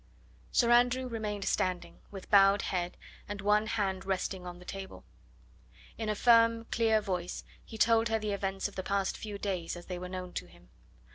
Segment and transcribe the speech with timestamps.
[0.51, 2.97] Sir Andrew remained standing, with bowed head
[3.29, 5.05] and one hand resting on the table.
[5.95, 9.75] In a firm, clear voice he told her the events of the past few days
[9.77, 10.69] as they were known to him.